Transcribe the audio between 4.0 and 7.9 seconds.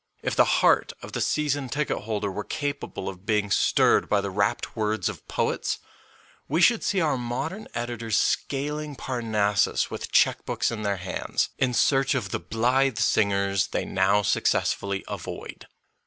by the rapt words of poets, we should see our modern